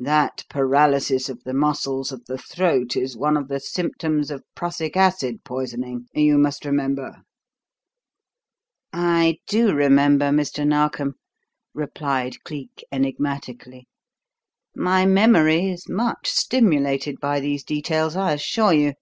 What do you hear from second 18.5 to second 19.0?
you.